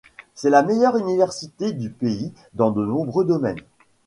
C'est 0.33 0.49
la 0.49 0.63
meilleure 0.63 0.97
université 0.97 1.73
du 1.73 1.91
pays 1.91 2.33
dans 2.55 2.71
de 2.71 2.83
nombreux 2.83 3.23
domaines. 3.23 3.61